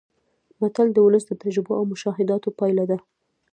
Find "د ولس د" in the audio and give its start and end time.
0.93-1.31